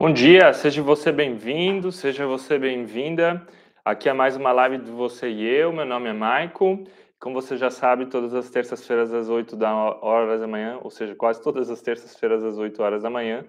[0.00, 3.46] Bom dia, seja você bem-vindo, seja você bem-vinda.
[3.84, 5.74] Aqui é mais uma live de você e eu.
[5.74, 6.84] Meu nome é Maico.
[7.18, 11.14] Como você já sabe, todas as terças-feiras às 8 da hora da manhã, ou seja,
[11.14, 13.44] quase todas as terças-feiras às 8 horas da manhã,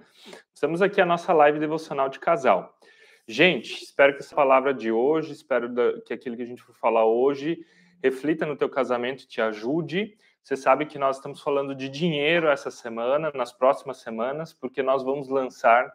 [0.53, 2.77] estamos aqui a nossa live devocional de casal.
[3.25, 5.73] Gente, espero que essa palavra de hoje, espero
[6.05, 7.65] que aquilo que a gente for falar hoje
[8.03, 10.17] reflita no teu casamento e te ajude.
[10.43, 15.01] Você sabe que nós estamos falando de dinheiro essa semana, nas próximas semanas, porque nós
[15.01, 15.89] vamos lançar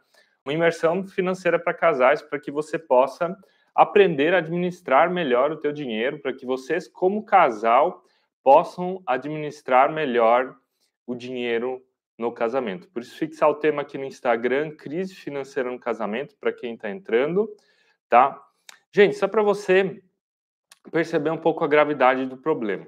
[0.46, 3.36] uma imersão financeira para casais para que você possa
[3.74, 8.04] aprender a administrar melhor o teu dinheiro, para que vocês como casal
[8.44, 10.56] possam administrar melhor
[11.04, 11.84] o dinheiro
[12.16, 12.88] no casamento.
[12.88, 16.88] Por isso fixar o tema aqui no Instagram, crise financeira no casamento, para quem está
[16.88, 17.52] entrando,
[18.08, 18.40] tá?
[18.92, 20.00] Gente, só para você
[20.92, 22.86] perceber um pouco a gravidade do problema.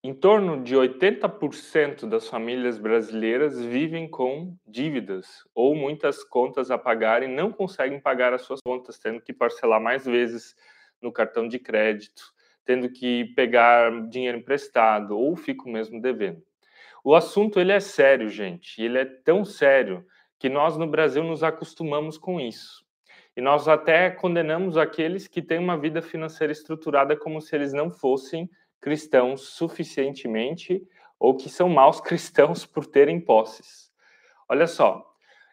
[0.00, 7.24] Em torno de 80% das famílias brasileiras vivem com dívidas ou muitas contas a pagar
[7.24, 10.54] e não conseguem pagar as suas contas, tendo que parcelar mais vezes
[11.02, 12.22] no cartão de crédito,
[12.64, 16.44] tendo que pegar dinheiro emprestado ou ficam mesmo devendo.
[17.02, 18.80] O assunto ele é sério, gente.
[18.80, 20.06] Ele é tão sério
[20.38, 22.84] que nós no Brasil nos acostumamos com isso.
[23.36, 27.90] E nós até condenamos aqueles que têm uma vida financeira estruturada como se eles não
[27.90, 28.48] fossem
[28.80, 30.82] cristãos suficientemente
[31.18, 33.90] ou que são maus cristãos por terem posses.
[34.48, 35.04] Olha só,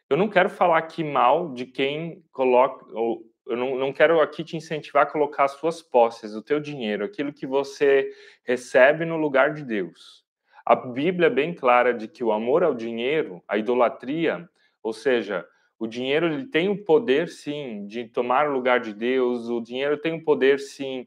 [0.09, 4.43] eu não quero falar aqui mal de quem coloca, ou eu não, não quero aqui
[4.43, 8.11] te incentivar a colocar as suas posses, o teu dinheiro, aquilo que você
[8.43, 10.23] recebe no lugar de Deus.
[10.65, 14.49] A Bíblia é bem clara de que o amor ao dinheiro, a idolatria,
[14.81, 15.45] ou seja,
[15.77, 19.97] o dinheiro ele tem o poder sim de tomar o lugar de Deus, o dinheiro
[19.97, 21.05] tem o poder sim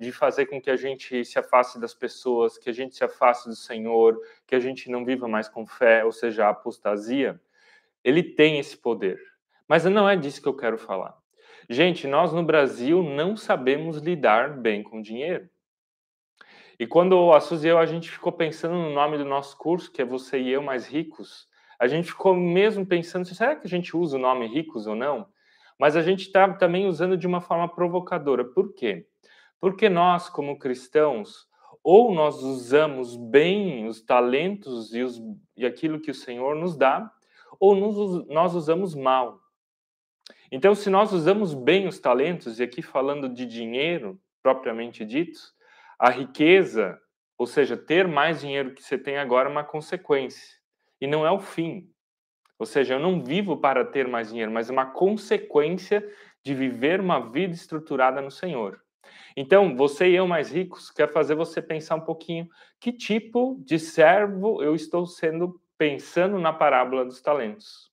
[0.00, 3.50] de fazer com que a gente se afaste das pessoas, que a gente se afaste
[3.50, 7.38] do Senhor, que a gente não viva mais com fé, ou seja, a apostasia,
[8.02, 9.20] ele tem esse poder.
[9.68, 11.14] Mas não é disso que eu quero falar.
[11.68, 15.50] Gente, nós no Brasil não sabemos lidar bem com dinheiro.
[16.78, 19.92] E quando a Suzy e eu, a gente ficou pensando no nome do nosso curso,
[19.92, 21.46] que é Você e Eu Mais Ricos,
[21.78, 25.28] a gente ficou mesmo pensando, será que a gente usa o nome ricos ou não?
[25.78, 28.44] Mas a gente está também usando de uma forma provocadora.
[28.44, 29.06] Por quê?
[29.60, 31.46] Porque nós, como cristãos,
[31.82, 35.20] ou nós usamos bem os talentos e, os,
[35.56, 37.10] e aquilo que o Senhor nos dá,
[37.58, 39.38] ou nos, nós usamos mal.
[40.50, 45.38] Então, se nós usamos bem os talentos, e aqui falando de dinheiro propriamente dito,
[45.98, 46.98] a riqueza,
[47.36, 50.58] ou seja, ter mais dinheiro que você tem agora é uma consequência,
[51.00, 51.90] e não é o fim.
[52.58, 56.06] Ou seja, eu não vivo para ter mais dinheiro, mas é uma consequência
[56.42, 58.82] de viver uma vida estruturada no Senhor.
[59.36, 62.48] Então, você e eu mais ricos quer fazer você pensar um pouquinho
[62.78, 67.90] que tipo de servo eu estou sendo pensando na parábola dos talentos.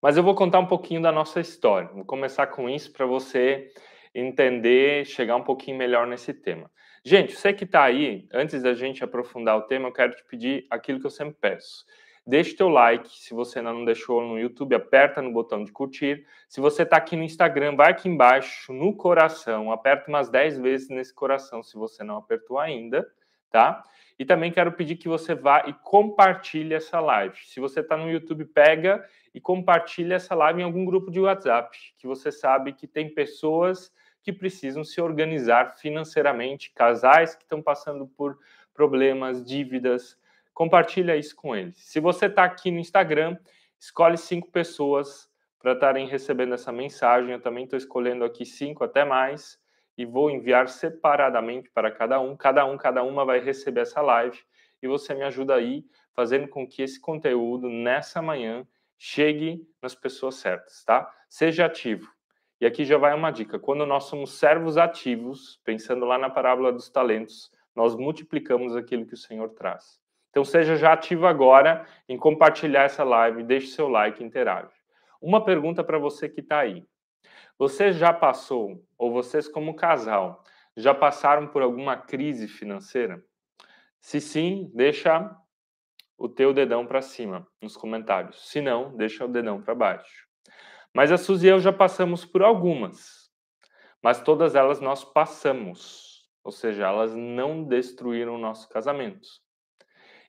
[0.00, 1.88] Mas eu vou contar um pouquinho da nossa história.
[1.88, 3.72] Vou começar com isso para você
[4.14, 6.70] entender, chegar um pouquinho melhor nesse tema.
[7.04, 10.66] Gente, você que está aí, antes da gente aprofundar o tema, eu quero te pedir
[10.70, 11.84] aquilo que eu sempre peço.
[12.28, 16.26] Deixe teu like, se você ainda não deixou no YouTube, aperta no botão de curtir.
[16.46, 20.90] Se você está aqui no Instagram, vai aqui embaixo no coração, aperta umas 10 vezes
[20.90, 23.10] nesse coração, se você não apertou ainda,
[23.50, 23.82] tá?
[24.18, 27.38] E também quero pedir que você vá e compartilhe essa live.
[27.46, 29.02] Se você está no YouTube, pega
[29.32, 33.90] e compartilhe essa live em algum grupo de WhatsApp, que você sabe que tem pessoas
[34.22, 38.38] que precisam se organizar financeiramente, casais que estão passando por
[38.74, 40.18] problemas, dívidas,
[40.58, 41.76] compartilha isso com eles.
[41.78, 43.38] Se você está aqui no Instagram,
[43.78, 47.30] escolhe cinco pessoas para estarem recebendo essa mensagem.
[47.30, 49.56] Eu também estou escolhendo aqui cinco até mais
[49.96, 52.36] e vou enviar separadamente para cada um.
[52.36, 54.36] Cada um, cada uma vai receber essa live
[54.82, 58.66] e você me ajuda aí fazendo com que esse conteúdo nessa manhã
[58.98, 61.08] chegue nas pessoas certas, tá?
[61.28, 62.12] Seja ativo.
[62.60, 63.60] E aqui já vai uma dica.
[63.60, 69.14] Quando nós somos servos ativos, pensando lá na parábola dos talentos, nós multiplicamos aquilo que
[69.14, 70.00] o Senhor traz.
[70.30, 74.72] Então seja já ativo agora em compartilhar essa live, deixe seu like interage.
[75.20, 76.86] Uma pergunta para você que está aí.
[77.58, 80.44] Você já passou, ou vocês como casal,
[80.76, 83.22] já passaram por alguma crise financeira?
[84.00, 85.36] Se sim, deixa
[86.16, 88.48] o teu dedão para cima nos comentários.
[88.48, 90.28] Se não, deixa o dedão para baixo.
[90.94, 93.30] Mas a Suzy e eu já passamos por algumas.
[94.02, 96.28] Mas todas elas nós passamos.
[96.44, 99.28] Ou seja, elas não destruíram o nosso casamento.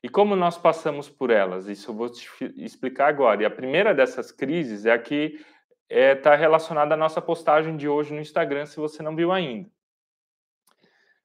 [0.02, 1.68] E como nós passamos por elas?
[1.68, 2.26] Isso eu vou te
[2.56, 3.42] explicar agora.
[3.42, 5.44] E a primeira dessas crises é a que está
[5.88, 9.68] é, tá relacionada à nossa postagem de hoje no Instagram, se você não viu ainda.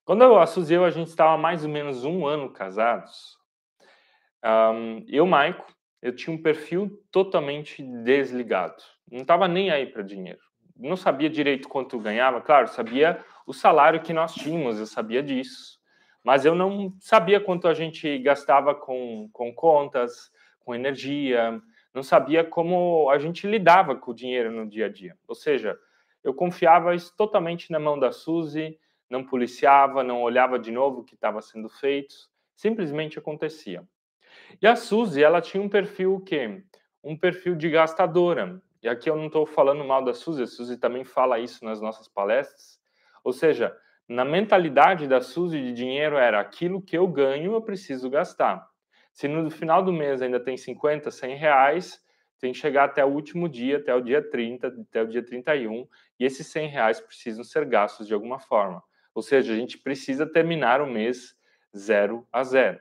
[0.04, 3.38] Quando eu, a Suzy e eu, a gente estava mais ou menos um ano casados,
[4.44, 5.66] um, eu, Maico,
[6.02, 8.84] eu tinha um perfil totalmente desligado.
[9.12, 10.40] Não estava nem aí para dinheiro.
[10.76, 15.75] Não sabia direito quanto ganhava, claro, sabia o salário que nós tínhamos, eu sabia disso.
[16.26, 21.62] Mas eu não sabia quanto a gente gastava com, com contas, com energia,
[21.94, 25.16] não sabia como a gente lidava com o dinheiro no dia a dia.
[25.28, 25.80] Ou seja,
[26.24, 28.76] eu confiava isso totalmente na mão da Suzy,
[29.08, 32.16] não policiava, não olhava de novo o que estava sendo feito,
[32.56, 33.88] simplesmente acontecia.
[34.60, 36.64] E a Suzy, ela tinha um perfil o quê?
[37.04, 38.60] Um perfil de gastadora.
[38.82, 41.80] E aqui eu não estou falando mal da Suzy, a Suzy também fala isso nas
[41.80, 42.80] nossas palestras.
[43.24, 43.78] Ou seja,
[44.08, 48.68] na mentalidade da Suzy de dinheiro era aquilo que eu ganho, eu preciso gastar.
[49.12, 52.04] Se no final do mês ainda tem 50, 100 reais,
[52.40, 55.88] tem que chegar até o último dia, até o dia 30, até o dia 31,
[56.20, 58.84] e esses 100 reais precisam ser gastos de alguma forma.
[59.14, 61.36] Ou seja, a gente precisa terminar o mês
[61.76, 62.80] zero a zero.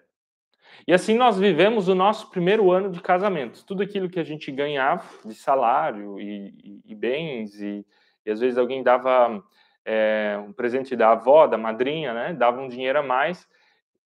[0.86, 3.64] E assim nós vivemos o nosso primeiro ano de casamento.
[3.64, 7.86] Tudo aquilo que a gente ganhava de salário e, e, e bens, e,
[8.26, 9.42] e, às vezes alguém dava
[9.84, 12.32] é, um presente da avó, da madrinha, né?
[12.32, 13.46] Dava um dinheiro a mais,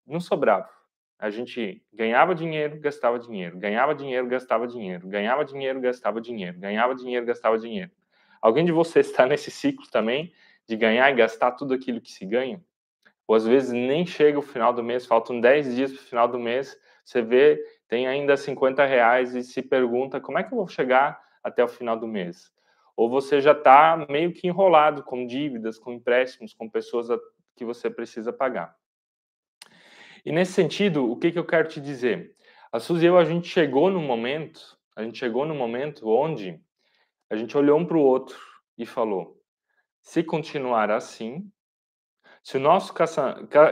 [0.07, 0.69] não sobrava.
[1.19, 6.95] A gente ganhava dinheiro, gastava dinheiro, ganhava dinheiro, gastava dinheiro, ganhava dinheiro, gastava dinheiro, ganhava
[6.95, 7.91] dinheiro, gastava dinheiro.
[8.41, 10.33] Alguém de vocês está nesse ciclo também
[10.67, 12.63] de ganhar e gastar tudo aquilo que se ganha?
[13.27, 16.29] Ou às vezes nem chega o final do mês, faltam 10 dias para o final
[16.29, 20.59] do mês, você vê, tem ainda 50 reais e se pergunta como é que eu
[20.59, 22.51] vou chegar até o final do mês?
[22.99, 27.07] Ou você já está meio que enrolado com dívidas, com empréstimos, com pessoas
[27.55, 28.75] que você precisa pagar.
[30.27, 32.35] E nesse sentido, o que, que eu quero te dizer?
[32.73, 36.61] A Suzy e eu, a gente chegou no momento, a gente chegou no momento onde
[37.31, 38.37] a gente olhou um para o outro
[38.77, 39.41] e falou:
[40.03, 41.49] se continuar assim,
[42.43, 42.93] se o nosso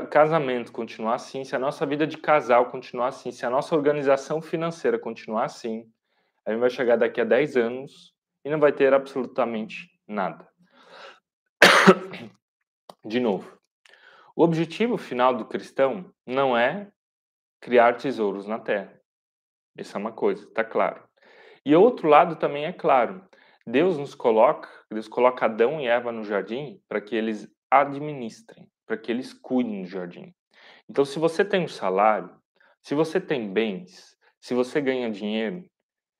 [0.08, 4.40] casamento continuar assim, se a nossa vida de casal continuar assim, se a nossa organização
[4.40, 5.90] financeira continuar assim,
[6.44, 8.15] a gente vai chegar daqui a 10 anos
[8.46, 10.48] e não vai ter absolutamente nada.
[13.04, 13.58] De novo,
[14.36, 16.88] o objetivo final do cristão não é
[17.60, 19.00] criar tesouros na terra.
[19.76, 21.02] Essa é uma coisa, está claro.
[21.64, 23.28] E outro lado também é claro.
[23.66, 28.96] Deus nos coloca, Deus coloca Adão e Eva no jardim para que eles administrem, para
[28.96, 30.32] que eles cuidem do jardim.
[30.88, 32.30] Então, se você tem um salário,
[32.80, 35.68] se você tem bens, se você ganha dinheiro,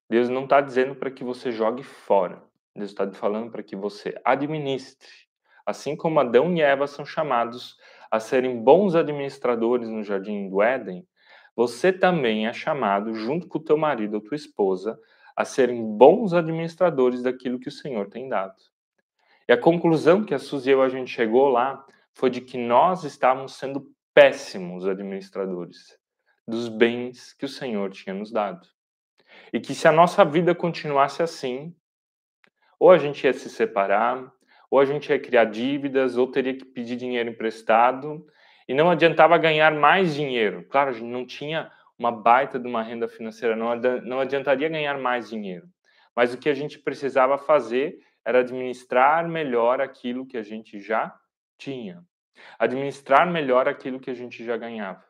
[0.08, 2.42] Deus não está dizendo para que você jogue fora.
[2.74, 5.08] Deus está falando para que você administre.
[5.64, 7.76] Assim como Adão e Eva são chamados
[8.10, 11.06] a serem bons administradores no jardim do Éden,
[11.56, 14.98] você também é chamado, junto com o teu marido ou tua esposa,
[15.34, 18.54] a serem bons administradores daquilo que o Senhor tem dado.
[19.48, 22.58] E a conclusão que a Suzy e eu a gente chegou lá foi de que
[22.58, 25.98] nós estávamos sendo péssimos administradores
[26.46, 28.66] dos bens que o Senhor tinha nos dado.
[29.52, 31.74] E que se a nossa vida continuasse assim,
[32.78, 34.32] ou a gente ia se separar,
[34.70, 38.26] ou a gente ia criar dívidas, ou teria que pedir dinheiro emprestado,
[38.68, 40.66] e não adiantava ganhar mais dinheiro.
[40.68, 45.30] Claro, a gente não tinha uma baita de uma renda financeira, não, adiantaria ganhar mais
[45.30, 45.66] dinheiro.
[46.14, 51.14] Mas o que a gente precisava fazer era administrar melhor aquilo que a gente já
[51.56, 52.02] tinha.
[52.58, 55.02] Administrar melhor aquilo que a gente já ganhava.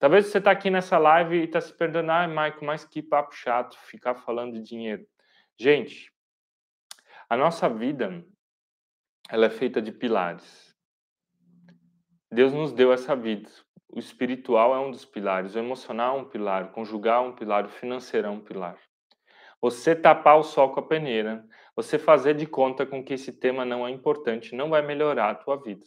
[0.00, 3.32] Talvez você está aqui nessa live e está se perguntando, ah, Maico, mas que papo
[3.32, 5.06] chato ficar falando de dinheiro.
[5.56, 6.12] Gente,
[7.28, 8.24] a nossa vida,
[9.30, 10.76] ela é feita de pilares.
[12.32, 13.48] Deus nos deu essa vida
[13.92, 17.32] o espiritual é um dos pilares, o emocional é um pilar, o conjugal é um
[17.32, 18.78] pilar, o financeiro é um pilar.
[19.60, 23.64] Você tapar o sol com a peneira, você fazer de conta com que esse tema
[23.64, 25.84] não é importante, não vai melhorar a tua vida.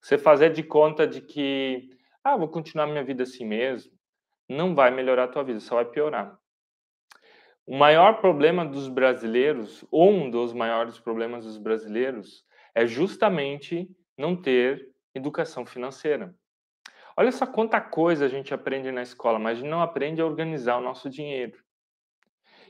[0.00, 1.90] Você fazer de conta de que,
[2.32, 3.92] ah, vou continuar minha vida assim mesmo,
[4.48, 6.38] não vai melhorar a tua vida, só vai piorar.
[7.66, 12.44] O maior problema dos brasileiros, ou um dos maiores problemas dos brasileiros,
[12.74, 16.34] é justamente não ter educação financeira.
[17.16, 20.80] Olha só quanta coisa a gente aprende na escola, mas não aprende a organizar o
[20.80, 21.58] nosso dinheiro.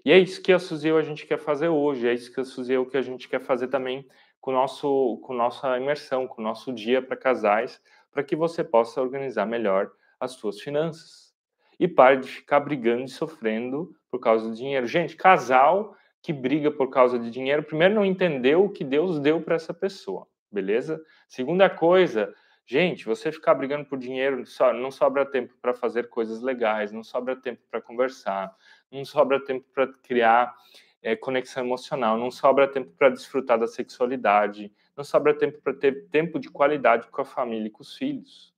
[0.05, 2.45] E é isso que a Suzy a gente quer fazer hoje, é isso que a
[2.45, 4.07] Suzy que a gente quer fazer também
[4.41, 9.01] com nosso com nossa imersão, com o nosso dia para casais, para que você possa
[9.01, 11.35] organizar melhor as suas finanças.
[11.79, 14.87] E pare de ficar brigando e sofrendo por causa do dinheiro.
[14.87, 19.41] Gente, casal que briga por causa de dinheiro, primeiro não entendeu o que Deus deu
[19.41, 21.01] para essa pessoa, beleza?
[21.29, 22.35] Segunda coisa,
[22.71, 27.35] Gente, você ficar brigando por dinheiro, não sobra tempo para fazer coisas legais, não sobra
[27.35, 28.55] tempo para conversar,
[28.93, 30.55] não sobra tempo para criar
[31.03, 36.09] é, conexão emocional, não sobra tempo para desfrutar da sexualidade, não sobra tempo para ter
[36.11, 38.55] tempo de qualidade com a família e com os filhos.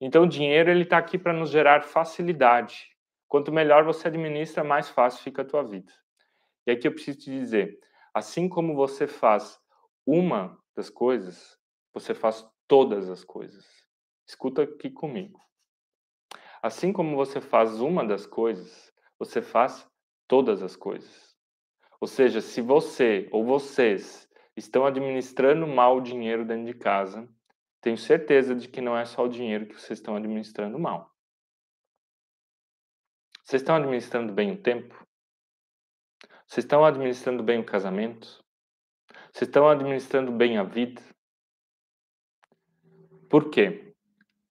[0.00, 2.96] Então, o dinheiro ele está aqui para nos gerar facilidade,
[3.28, 5.92] Quanto melhor você administra, mais fácil fica a tua vida.
[6.66, 7.78] E aqui eu preciso te dizer,
[8.14, 9.60] assim como você faz
[10.06, 11.58] uma das coisas,
[11.92, 13.66] você faz todas as coisas.
[14.26, 15.40] Escuta aqui comigo.
[16.62, 19.88] Assim como você faz uma das coisas, você faz
[20.26, 21.36] todas as coisas.
[22.00, 24.25] Ou seja, se você ou vocês
[24.56, 27.28] estão administrando mal o dinheiro dentro de casa,
[27.80, 31.14] tenho certeza de que não é só o dinheiro que vocês estão administrando mal.
[33.44, 35.06] Vocês estão administrando bem o tempo?
[36.46, 38.44] Vocês estão administrando bem o casamento?
[39.32, 41.02] Vocês estão administrando bem a vida?
[43.28, 43.94] Por quê?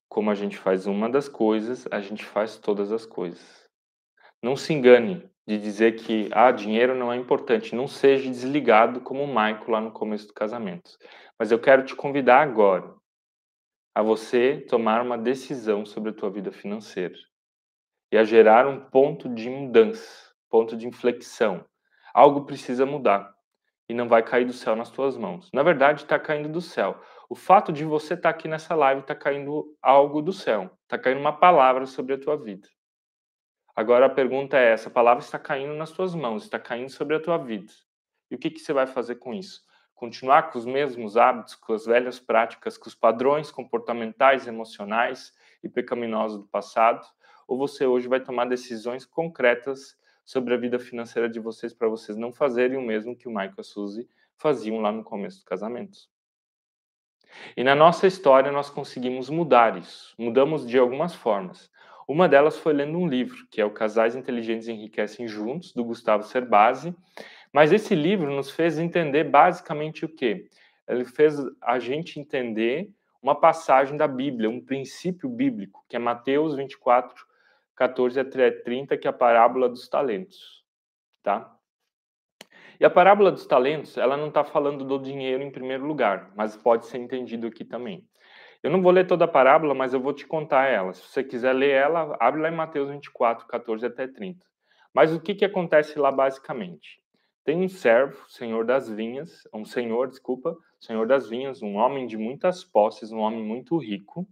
[0.08, 3.70] Como a gente faz uma das coisas, a gente faz todas as coisas.
[4.42, 7.76] Não se engane de dizer que ah, dinheiro não é importante.
[7.76, 10.92] Não seja desligado como o Maico lá no começo do casamento.
[11.38, 12.94] Mas eu quero te convidar agora
[13.94, 17.16] a você tomar uma decisão sobre a tua vida financeira
[18.12, 21.64] e a gerar um ponto de mudança, ponto de inflexão.
[22.14, 23.34] Algo precisa mudar
[23.88, 25.50] e não vai cair do céu nas tuas mãos.
[25.54, 27.00] Na verdade, está caindo do céu.
[27.30, 30.98] O fato de você estar tá aqui nessa live está caindo algo do céu, está
[30.98, 32.68] caindo uma palavra sobre a tua vida.
[33.76, 37.20] Agora a pergunta é: essa palavra está caindo nas tuas mãos, está caindo sobre a
[37.20, 37.72] tua vida.
[38.32, 39.64] E o que, que você vai fazer com isso?
[39.94, 45.32] Continuar com os mesmos hábitos, com as velhas práticas, com os padrões comportamentais, emocionais
[45.64, 47.06] e pecaminosos do passado?
[47.48, 52.18] ou você hoje vai tomar decisões concretas sobre a vida financeira de vocês para vocês
[52.18, 55.46] não fazerem o mesmo que o Michael e a Suzy faziam lá no começo do
[55.46, 55.98] casamento.
[57.56, 60.16] E na nossa história nós conseguimos mudar isso.
[60.18, 61.70] Mudamos de algumas formas.
[62.08, 66.24] Uma delas foi lendo um livro, que é o Casais Inteligentes Enriquecem Juntos, do Gustavo
[66.24, 66.96] Cerbasi.
[67.52, 70.48] Mas esse livro nos fez entender basicamente o quê?
[70.88, 76.56] Ele fez a gente entender uma passagem da Bíblia, um princípio bíblico, que é Mateus
[76.56, 77.26] 24,
[77.76, 80.64] 14 a 30, que é a parábola dos talentos,
[81.24, 81.52] tá?
[82.80, 86.56] E a parábola dos talentos, ela não está falando do dinheiro em primeiro lugar, mas
[86.56, 88.08] pode ser entendido aqui também.
[88.66, 90.92] Eu não vou ler toda a parábola, mas eu vou te contar ela.
[90.92, 94.44] Se você quiser ler ela, abre lá em Mateus 24, 14 até 30.
[94.92, 97.00] Mas o que, que acontece lá basicamente?
[97.44, 102.18] Tem um servo, senhor das vinhas, um senhor, desculpa, senhor das vinhas, um homem de
[102.18, 104.28] muitas posses, um homem muito rico,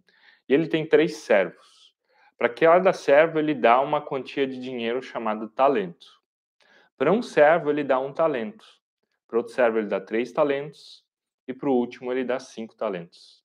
[0.50, 1.94] e ele tem três servos.
[2.36, 6.08] Para cada servo, ele dá uma quantia de dinheiro chamado talento.
[6.98, 8.66] Para um servo, ele dá um talento.
[9.28, 11.06] Para outro servo, ele dá três talentos.
[11.48, 13.43] E para o último, ele dá cinco talentos.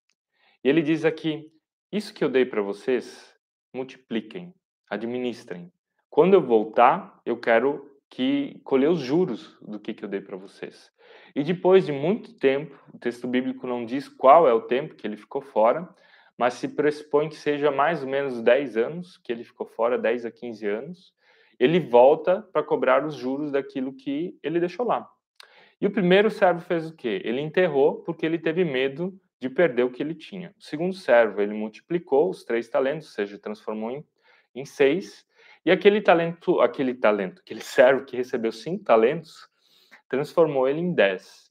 [0.69, 1.51] Ele diz aqui:
[1.91, 3.35] Isso que eu dei para vocês,
[3.73, 4.53] multipliquem,
[4.91, 5.73] administrem.
[6.11, 10.37] Quando eu voltar, eu quero que colher os juros do que, que eu dei para
[10.37, 10.93] vocês.
[11.35, 15.07] E depois de muito tempo, o texto bíblico não diz qual é o tempo que
[15.07, 15.89] ele ficou fora,
[16.37, 20.27] mas se pressupõe que seja mais ou menos 10 anos, que ele ficou fora, 10
[20.27, 21.15] a 15 anos,
[21.59, 25.09] ele volta para cobrar os juros daquilo que ele deixou lá.
[25.81, 27.23] E o primeiro servo fez o quê?
[27.25, 30.55] Ele enterrou porque ele teve medo de perder o que ele tinha.
[30.59, 34.05] O segundo servo, ele multiplicou os três talentos, ou seja, transformou em,
[34.55, 35.27] em seis,
[35.65, 39.49] e aquele talento, aquele talento, aquele servo que recebeu cinco talentos,
[40.09, 41.51] transformou ele em dez.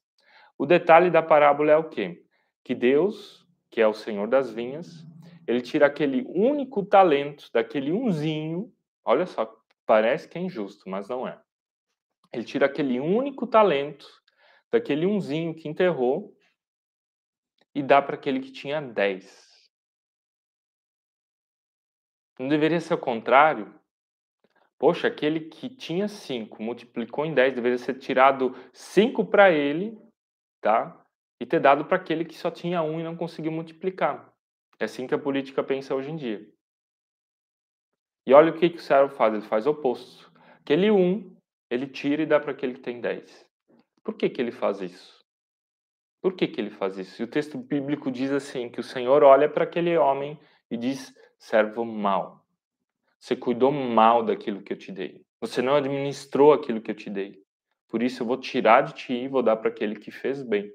[0.58, 2.24] O detalhe da parábola é o quê?
[2.64, 5.06] Que Deus que é o Senhor das vinhas,
[5.46, 8.74] ele tira aquele único talento daquele unzinho,
[9.06, 11.40] olha só, parece que é injusto, mas não é.
[12.34, 14.06] Ele tira aquele único talento
[14.72, 16.36] daquele unzinho que enterrou
[17.78, 19.72] e dá para aquele que tinha dez.
[22.40, 23.74] Não deveria ser o contrário?
[24.78, 29.98] Poxa, aquele que tinha cinco multiplicou em dez, deveria ser tirado cinco para ele,
[30.62, 31.04] tá?
[31.40, 34.34] e ter dado para aquele que só tinha um e não conseguiu multiplicar.
[34.80, 36.48] É assim que a política pensa hoje em dia.
[38.26, 40.32] E olha o que, que o servo faz, ele faz o oposto.
[40.60, 41.36] Aquele um,
[41.70, 43.46] ele tira e dá para aquele que tem dez.
[44.04, 45.17] Por que, que ele faz isso?
[46.28, 47.22] Por que, que ele faz isso?
[47.22, 50.38] E o texto bíblico diz assim, que o Senhor olha para aquele homem
[50.70, 52.46] e diz, servo mau.
[53.18, 55.26] Você cuidou mal daquilo que eu te dei.
[55.40, 57.42] Você não administrou aquilo que eu te dei.
[57.88, 60.70] Por isso eu vou tirar de ti e vou dar para aquele que fez bem.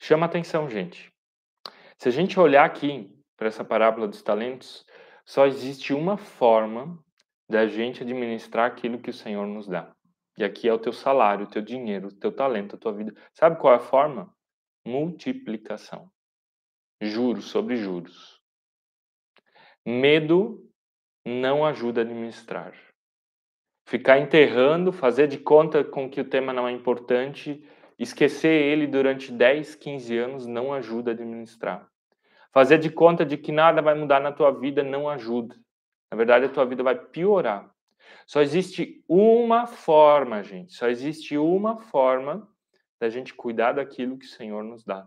[0.00, 1.12] Chama atenção, gente.
[1.98, 4.86] Se a gente olhar aqui para essa parábola dos talentos,
[5.24, 7.02] só existe uma forma
[7.48, 9.92] da gente administrar aquilo que o Senhor nos dá.
[10.36, 13.14] E aqui é o teu salário, o teu dinheiro, o teu talento, a tua vida.
[13.32, 14.34] Sabe qual é a forma?
[14.86, 16.10] Multiplicação.
[17.00, 18.40] Juros sobre juros.
[19.86, 20.68] Medo
[21.24, 22.74] não ajuda a administrar.
[23.86, 27.62] Ficar enterrando, fazer de conta com que o tema não é importante,
[27.98, 31.88] Esquecer ele durante 10, 15 anos não ajuda a administrar.
[32.52, 35.56] Fazer de conta de que nada vai mudar na tua vida não ajuda
[36.10, 37.72] Na verdade, a tua vida vai piorar.
[38.26, 40.72] Só existe uma forma, gente.
[40.72, 42.48] Só existe uma forma
[42.98, 45.06] da gente cuidar daquilo que o Senhor nos dá,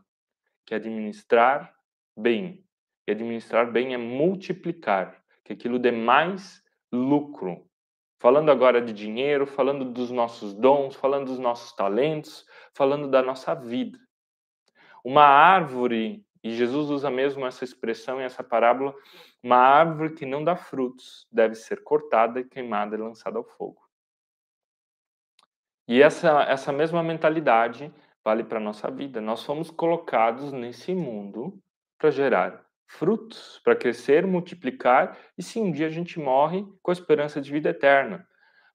[0.65, 1.73] que é administrar
[2.15, 2.63] bem.
[3.07, 7.65] E administrar bem é multiplicar, que aquilo dê mais lucro.
[8.19, 13.53] Falando agora de dinheiro, falando dos nossos dons, falando dos nossos talentos, falando da nossa
[13.53, 13.97] vida.
[15.03, 18.95] Uma árvore, e Jesus usa mesmo essa expressão e essa parábola,
[19.43, 23.81] uma árvore que não dá frutos deve ser cortada queimada e lançada ao fogo.
[25.87, 29.21] E essa, essa mesma mentalidade vale para a nossa vida.
[29.21, 31.61] Nós fomos colocados nesse mundo
[31.97, 36.93] para gerar frutos, para crescer, multiplicar, e se um dia a gente morre com a
[36.93, 38.25] esperança de vida eterna.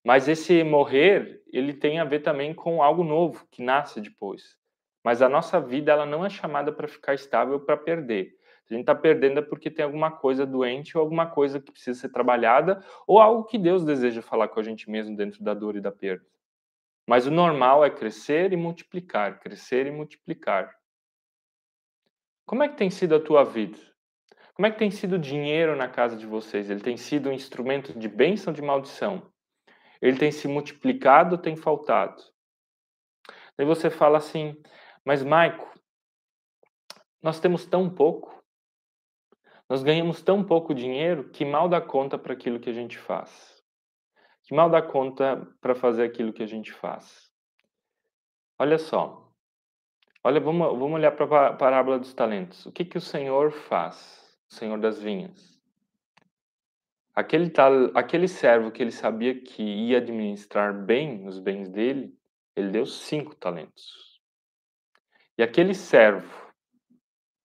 [0.05, 4.57] Mas esse morrer, ele tem a ver também com algo novo que nasce depois.
[5.05, 8.37] Mas a nossa vida, ela não é chamada para ficar estável para perder.
[8.71, 12.01] A gente está perdendo é porque tem alguma coisa doente ou alguma coisa que precisa
[12.01, 15.77] ser trabalhada ou algo que Deus deseja falar com a gente mesmo dentro da dor
[15.77, 16.25] e da perda.
[17.07, 20.75] Mas o normal é crescer e multiplicar, crescer e multiplicar.
[22.47, 23.79] Como é que tem sido a tua vida?
[24.55, 26.71] Como é que tem sido o dinheiro na casa de vocês?
[26.71, 29.31] Ele tem sido um instrumento de bênção de maldição?
[30.01, 32.23] Ele tem se multiplicado ou tem faltado?
[33.57, 34.57] Daí você fala assim,
[35.05, 35.69] mas Maico,
[37.23, 38.43] nós temos tão pouco,
[39.69, 43.63] nós ganhamos tão pouco dinheiro que mal dá conta para aquilo que a gente faz.
[44.43, 47.31] Que mal dá conta para fazer aquilo que a gente faz.
[48.59, 49.33] Olha só.
[50.25, 52.67] Olha, vamos, vamos olhar para a parábola dos talentos.
[52.67, 54.23] O que, que o Senhor faz?
[54.53, 55.59] senhor das vinhas.
[57.15, 62.15] Aquele, tal, aquele servo que ele sabia que ia administrar bem os bens dele,
[62.55, 64.12] ele deu cinco talentos.
[65.37, 66.43] E aquele servo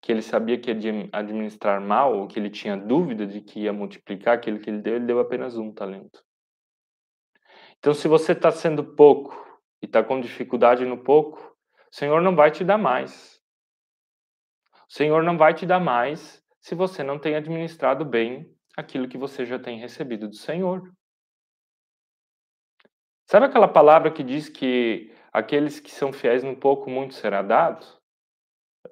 [0.02, 3.74] que ele sabia que ia administrar mal, ou que ele tinha dúvida de que ia
[3.74, 6.24] multiplicar aquilo que ele deu, ele deu apenas um talento.
[7.80, 9.36] Então, se você está sendo pouco
[9.82, 11.40] e está com dificuldade no pouco,
[11.92, 13.42] o Senhor não vai te dar mais.
[14.90, 19.18] O Senhor não vai te dar mais se você não tem administrado bem aquilo que
[19.18, 20.90] você já tem recebido do Senhor.
[23.26, 27.86] Sabe aquela palavra que diz que aqueles que são fiéis no pouco, muito será dado?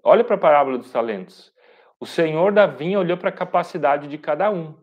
[0.03, 1.51] Olha para a parábola dos talentos.
[1.99, 4.77] O Senhor da vinha olhou para a capacidade de cada um.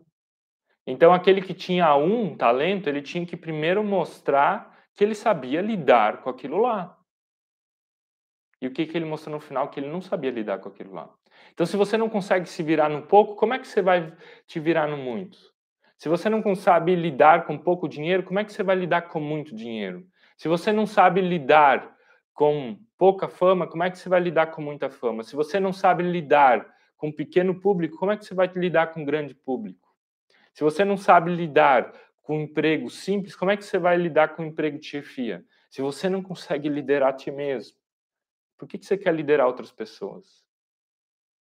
[0.85, 6.21] Então, aquele que tinha um talento, ele tinha que primeiro mostrar que ele sabia lidar
[6.21, 6.97] com aquilo lá.
[8.61, 9.69] E o que, que ele mostrou no final?
[9.69, 11.09] Que ele não sabia lidar com aquilo lá.
[11.53, 14.13] Então, se você não consegue se virar no pouco, como é que você vai
[14.45, 15.37] te virar no muito?
[15.97, 19.21] Se você não sabe lidar com pouco dinheiro, como é que você vai lidar com
[19.21, 20.05] muito dinheiro?
[20.37, 21.95] Se você não sabe lidar
[22.33, 25.23] com pouca fama, como é que você vai lidar com muita fama?
[25.23, 29.05] Se você não sabe lidar com pequeno público, como é que você vai lidar com
[29.05, 29.93] grande público?
[30.53, 34.45] Se você não sabe lidar com emprego simples, como é que você vai lidar com
[34.45, 35.43] emprego de chefia?
[35.69, 37.77] Se você não consegue liderar a ti mesmo,
[38.57, 40.43] por que você quer liderar outras pessoas?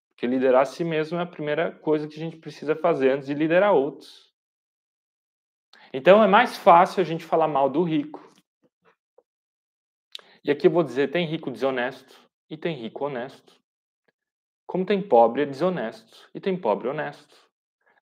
[0.09, 3.27] Porque liderar a si mesmo é a primeira coisa que a gente precisa fazer antes
[3.27, 4.33] de liderar outros.
[5.93, 8.32] Então é mais fácil a gente falar mal do rico.
[10.45, 13.61] E aqui eu vou dizer: tem rico desonesto e tem rico honesto.
[14.67, 17.37] Como tem pobre desonesto e tem pobre honesto.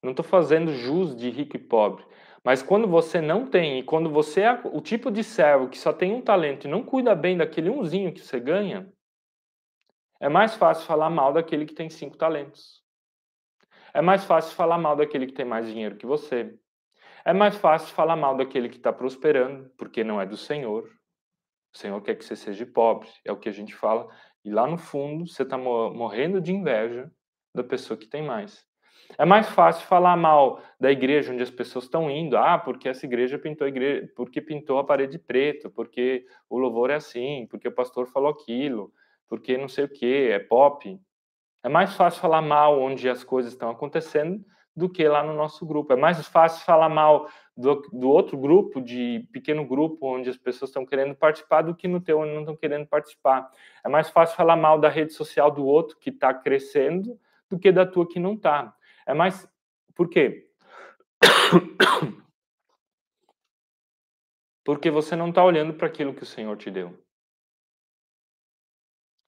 [0.02, 2.04] Não estou fazendo jus de rico e pobre.
[2.42, 5.92] Mas quando você não tem, e quando você é o tipo de servo que só
[5.92, 8.90] tem um talento e não cuida bem daquele umzinho que você ganha,
[10.18, 12.82] é mais fácil falar mal daquele que tem cinco talentos.
[13.92, 16.56] É mais fácil falar mal daquele que tem mais dinheiro que você.
[17.24, 20.88] É mais fácil falar mal daquele que está prosperando, porque não é do Senhor.
[21.72, 24.08] O Senhor quer que você seja pobre, é o que a gente fala.
[24.44, 27.10] E lá no fundo, você está morrendo de inveja
[27.54, 28.64] da pessoa que tem mais.
[29.18, 32.36] É mais fácil falar mal da igreja onde as pessoas estão indo.
[32.36, 36.90] Ah, porque essa igreja pintou a igreja, porque pintou a parede preto, porque o louvor
[36.90, 38.92] é assim, porque o pastor falou aquilo,
[39.28, 40.98] porque não sei o que, é pop.
[41.62, 45.66] É mais fácil falar mal onde as coisas estão acontecendo do que lá no nosso
[45.66, 45.92] grupo.
[45.92, 47.28] É mais fácil falar mal
[47.60, 51.86] do, do outro grupo, de pequeno grupo, onde as pessoas estão querendo participar, do que
[51.86, 53.50] no teu onde não estão querendo participar.
[53.84, 57.18] É mais fácil falar mal da rede social do outro que está crescendo
[57.48, 58.74] do que da tua que não está.
[59.06, 59.48] É mais.
[59.94, 60.48] Por quê?
[64.64, 66.98] Porque você não está olhando para aquilo que o Senhor te deu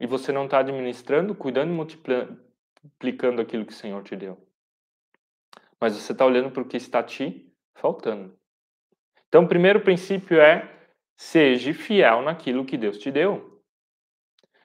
[0.02, 4.36] e você não está administrando, cuidando e multiplicando aquilo que o Senhor te deu.
[5.80, 8.36] Mas você está olhando para o que está te faltando.
[9.28, 10.68] Então, o primeiro princípio é
[11.16, 13.62] seja fiel naquilo que Deus te deu.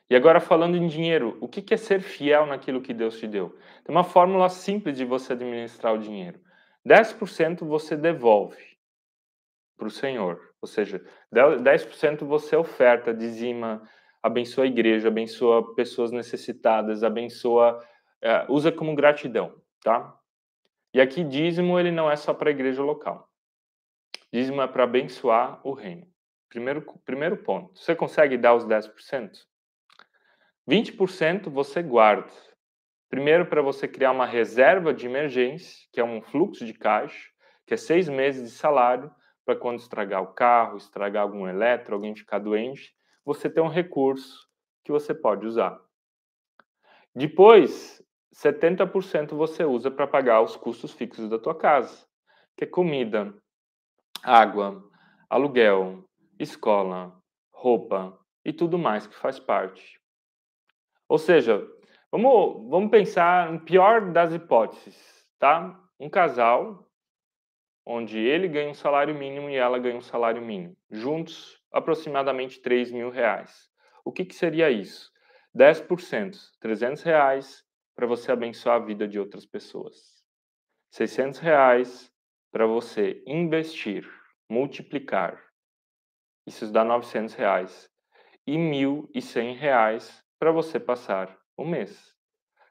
[0.09, 3.57] E agora, falando em dinheiro, o que é ser fiel naquilo que Deus te deu?
[3.83, 6.39] Tem uma fórmula simples de você administrar o dinheiro.
[6.87, 8.77] 10% você devolve
[9.77, 10.39] para o Senhor.
[10.61, 13.81] Ou seja, 10% você oferta, dizima,
[14.23, 17.83] abençoa a igreja, abençoa pessoas necessitadas, abençoa,
[18.21, 20.16] é, usa como gratidão, tá?
[20.93, 23.29] E aqui dízimo ele não é só para a igreja local.
[24.31, 26.07] Dízimo é para abençoar o reino.
[26.49, 27.77] Primeiro, primeiro ponto.
[27.77, 29.31] Você consegue dar os 10%?
[30.67, 32.31] 20% você guarda.
[33.09, 37.29] Primeiro, para você criar uma reserva de emergência, que é um fluxo de caixa,
[37.65, 39.09] que é seis meses de salário,
[39.45, 44.45] para quando estragar o carro, estragar algum eletro, alguém ficar doente, você ter um recurso
[44.83, 45.79] que você pode usar.
[47.15, 48.01] Depois,
[48.35, 52.05] 70% você usa para pagar os custos fixos da tua casa,
[52.55, 53.33] que é comida,
[54.23, 54.83] água,
[55.29, 56.03] aluguel,
[56.39, 57.15] escola,
[57.51, 59.99] roupa e tudo mais que faz parte.
[61.07, 61.65] Ou seja,
[62.11, 65.79] vamos, vamos pensar no pior das hipóteses, tá?
[65.99, 66.87] Um casal
[67.85, 72.91] onde ele ganha um salário mínimo e ela ganha um salário mínimo, juntos aproximadamente 3
[72.91, 73.69] mil reais.
[74.03, 75.09] O que, que seria isso?
[75.55, 77.63] 10%, 300 reais
[77.97, 80.23] para você abençoar a vida de outras pessoas.
[80.91, 82.13] 600 reais
[82.51, 84.07] para você investir,
[84.47, 85.43] multiplicar.
[86.45, 87.89] Isso dá 900 reais.
[88.45, 92.15] E 1.100 reais para você passar o mês.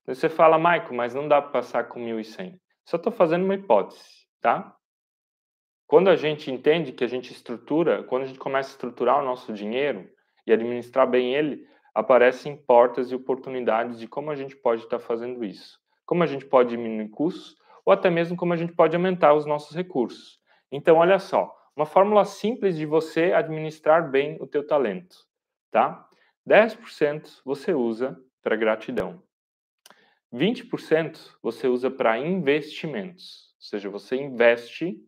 [0.06, 2.60] Você fala, Maico, mas não dá para passar com 1.100.
[2.84, 4.76] Só estou fazendo uma hipótese, tá?
[5.88, 9.24] Quando a gente entende que a gente estrutura, quando a gente começa a estruturar o
[9.24, 10.08] nosso dinheiro
[10.46, 15.42] e administrar bem ele, aparecem portas e oportunidades de como a gente pode estar fazendo
[15.42, 15.80] isso.
[16.04, 17.56] Como a gente pode diminuir custos
[17.86, 20.38] ou até mesmo como a gente pode aumentar os nossos recursos.
[20.70, 25.16] Então, olha só, uma fórmula simples de você administrar bem o teu talento,
[25.70, 26.06] tá?
[26.46, 29.22] 10% você usa para gratidão.
[30.34, 35.00] 20% você usa para investimentos, ou seja, você investe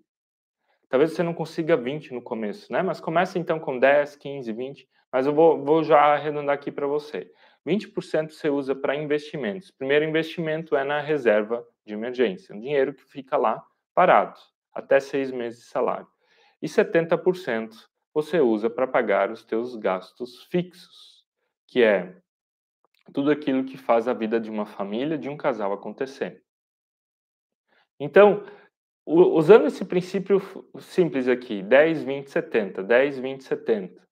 [0.88, 2.83] Talvez você não consiga 20 no começo, né?
[2.83, 4.88] Mas começa então com 10, 15, 20.
[5.12, 7.33] Mas eu vou, vou já arredondar aqui para você.
[7.66, 9.71] 20% você usa para investimentos.
[9.71, 14.38] Primeiro investimento é na reserva de emergência, um dinheiro que fica lá parado,
[14.73, 16.07] até seis meses de salário.
[16.61, 17.75] E 70%
[18.12, 21.25] você usa para pagar os teus gastos fixos,
[21.66, 22.16] que é
[23.12, 26.42] tudo aquilo que faz a vida de uma família, de um casal acontecer.
[27.99, 28.44] Então,
[29.07, 30.40] usando esse princípio
[30.79, 34.08] simples aqui, 10, 20, 70, 10, 20, 70,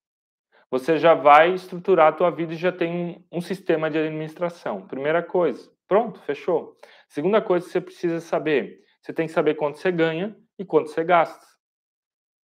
[0.70, 2.92] você já vai estruturar a tua vida e já tem
[3.31, 4.87] um, um sistema de administração.
[4.87, 6.76] Primeira coisa, pronto, fechou.
[7.09, 10.90] Segunda coisa que você precisa saber, você tem que saber quanto você ganha e quanto
[10.90, 11.46] você gasta.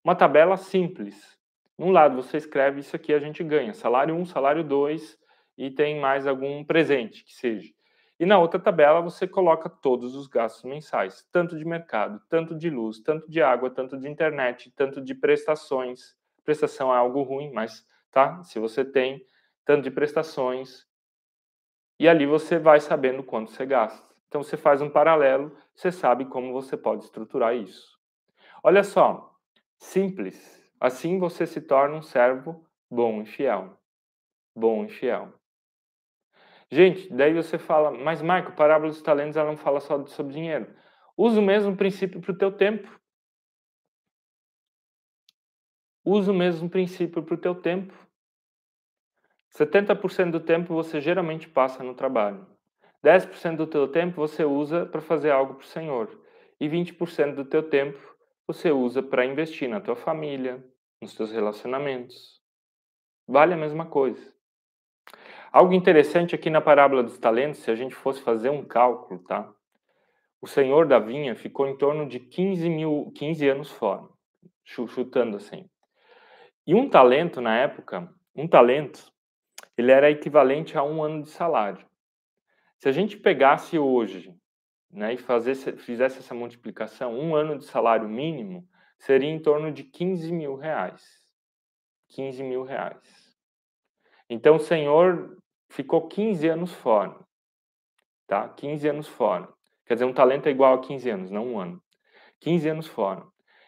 [0.04, 1.38] Uma tabela simples.
[1.76, 5.18] Num lado você escreve isso aqui a gente ganha, salário 1, salário 2
[5.58, 7.72] e tem mais algum presente que seja.
[8.20, 12.70] E na outra tabela você coloca todos os gastos mensais, tanto de mercado, tanto de
[12.70, 16.14] luz, tanto de água, tanto de internet, tanto de prestações.
[16.44, 18.42] Prestação é algo ruim, mas tá?
[18.44, 19.27] Se você tem
[19.64, 20.87] tanto de prestações,
[21.98, 24.12] e ali você vai sabendo quanto você gasta.
[24.29, 27.98] Então você faz um paralelo, você sabe como você pode estruturar isso.
[28.62, 29.37] Olha só,
[29.79, 30.62] simples.
[30.81, 33.79] Assim você se torna um servo bom e fiel.
[34.55, 35.33] Bom e fiel.
[36.70, 40.75] Gente, daí você fala, mas Marco, parábola dos talentos ela não fala só sobre dinheiro.
[41.16, 42.88] Usa o mesmo princípio para o teu tempo.
[46.05, 47.94] Usa o mesmo princípio para o teu tempo.
[49.57, 52.47] 70% do tempo você geralmente passa no trabalho.
[53.05, 56.21] 10% do teu tempo você usa para fazer algo para o Senhor.
[56.59, 57.99] E 20% do teu tempo
[58.47, 60.65] você usa para investir na tua família,
[61.01, 62.41] nos teus relacionamentos.
[63.27, 64.33] Vale a mesma coisa.
[65.53, 69.53] Algo interessante aqui na parábola dos talentos, se a gente fosse fazer um cálculo, tá?
[70.41, 74.09] O senhor da vinha ficou em torno de 15, mil, 15 anos fora,
[74.65, 75.69] chutando assim.
[76.67, 79.12] E um talento na época, um talento,
[79.83, 81.85] ele era equivalente a um ano de salário.
[82.79, 84.35] Se a gente pegasse hoje
[84.90, 88.66] né, e fazesse, fizesse essa multiplicação, um ano de salário mínimo
[88.99, 91.03] seria em torno de 15 mil reais.
[92.09, 93.37] 15 mil reais.
[94.29, 95.37] Então o Senhor
[95.68, 97.18] ficou 15 anos fora.
[98.27, 98.49] Tá?
[98.49, 99.49] 15 anos fora.
[99.85, 101.83] Quer dizer, um talento é igual a 15 anos, não um ano.
[102.40, 103.25] 15 anos fora.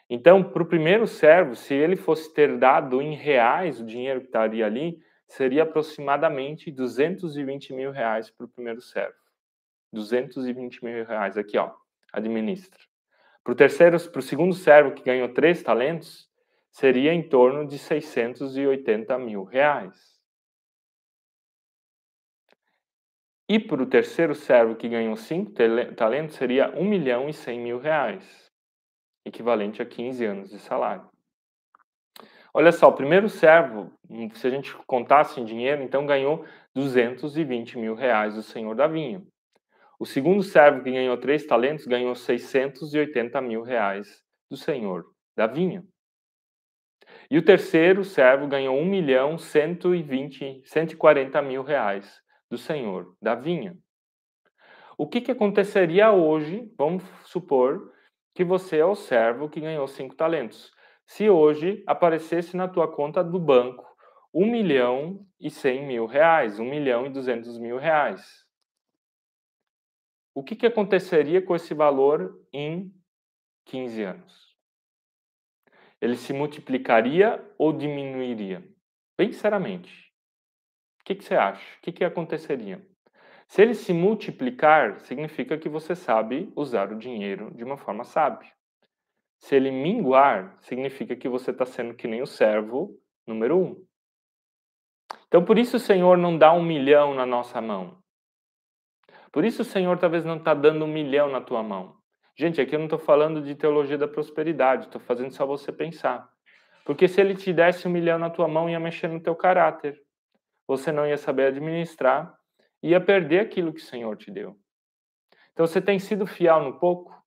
[0.08, 4.26] Então, para o primeiro servo, se ele fosse ter dado em reais o dinheiro que
[4.26, 9.16] estaria ali, seria aproximadamente 220 mil reais para o primeiro servo.
[9.92, 11.72] 220 mil reais aqui, ó,
[12.12, 12.80] administra.
[13.42, 16.30] Para o terceiro, para o segundo servo que ganhou três talentos,
[16.70, 20.14] seria em torno de 680 mil reais.
[23.48, 25.52] E para o terceiro servo que ganhou cinco
[25.94, 28.50] talentos seria 1 milhão e 100 mil reais.
[29.24, 31.13] equivalente a 15 anos de salário.
[32.56, 37.76] Olha só, o primeiro servo, hum, se a gente contasse em dinheiro, então ganhou 220
[37.76, 39.20] mil reais do senhor da vinha.
[39.98, 45.04] O segundo servo, que ganhou três talentos, ganhou 680 mil reais do senhor
[45.36, 45.84] da vinha.
[47.28, 53.76] E o terceiro servo ganhou 1 milhão 120, 140 mil reais do senhor da vinha.
[54.96, 56.70] O que, que aconteceria hoje?
[56.78, 57.92] Vamos supor
[58.32, 60.72] que você é o servo que ganhou cinco talentos.
[61.06, 63.84] Se hoje aparecesse na tua conta do banco
[64.32, 68.44] 1 milhão e 100 mil reais, 1 milhão e 200 mil reais.
[70.34, 72.92] O que, que aconteceria com esse valor em
[73.66, 74.56] 15 anos?
[76.00, 78.68] Ele se multiplicaria ou diminuiria?
[79.16, 80.12] Bem sinceramente.
[81.00, 81.78] O que, que você acha?
[81.78, 82.84] O que, que aconteceria?
[83.46, 88.50] Se ele se multiplicar, significa que você sabe usar o dinheiro de uma forma sábia.
[89.44, 93.86] Se ele minguar, significa que você está sendo que nem o servo número um.
[95.28, 97.98] Então, por isso o Senhor não dá um milhão na nossa mão.
[99.30, 101.94] Por isso o Senhor talvez não está dando um milhão na tua mão.
[102.34, 106.26] Gente, aqui eu não estou falando de teologia da prosperidade, estou fazendo só você pensar.
[106.82, 110.00] Porque se ele te desse um milhão na tua mão, ia mexer no teu caráter.
[110.66, 112.34] Você não ia saber administrar,
[112.82, 114.56] ia perder aquilo que o Senhor te deu.
[115.52, 117.23] Então você tem sido fiel no pouco?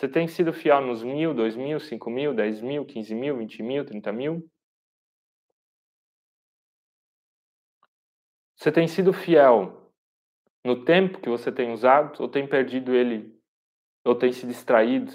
[0.00, 3.62] Você tem sido fiel nos mil, dois mil, cinco mil, dez mil, quinze mil, vinte
[3.62, 4.50] mil, trinta mil?
[8.56, 9.92] Você tem sido fiel
[10.64, 13.38] no tempo que você tem usado ou tem perdido ele,
[14.02, 15.12] ou tem se distraído,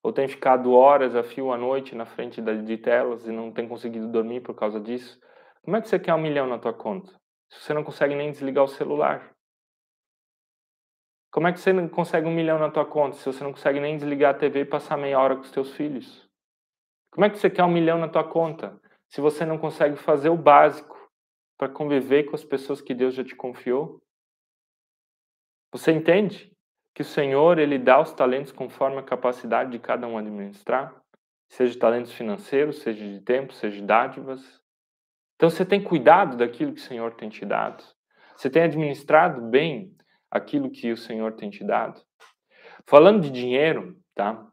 [0.00, 3.66] ou tem ficado horas a fio à noite na frente de telas e não tem
[3.66, 5.18] conseguido dormir por causa disso?
[5.60, 7.12] Como é que você quer um milhão na tua conta?
[7.48, 9.34] Se você não consegue nem desligar o celular.
[11.30, 13.78] Como é que você não consegue um milhão na tua conta se você não consegue
[13.78, 16.28] nem desligar a TV e passar meia hora com os teus filhos?
[17.12, 20.28] Como é que você quer um milhão na tua conta se você não consegue fazer
[20.28, 20.96] o básico
[21.56, 24.02] para conviver com as pessoas que Deus já te confiou?
[25.72, 26.52] Você entende
[26.94, 31.00] que o Senhor ele dá os talentos conforme a capacidade de cada um administrar,
[31.48, 34.60] seja talentos financeiros, seja de tempo, seja dádivas.
[35.36, 37.84] Então você tem cuidado daquilo que o Senhor tem te dado.
[38.36, 39.96] Você tem administrado bem
[40.30, 42.00] aquilo que o Senhor tem te dado.
[42.86, 44.46] Falando de dinheiro, tá?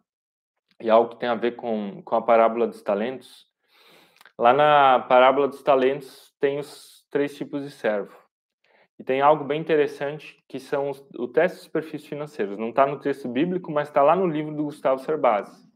[0.81, 3.45] E algo que tem a ver com, com a parábola dos talentos.
[4.37, 8.15] Lá na parábola dos talentos tem os três tipos de servo.
[8.99, 12.57] E tem algo bem interessante que são os, o teste dos perfis financeiros.
[12.57, 15.67] Não está no texto bíblico, mas está lá no livro do Gustavo Cerbasi.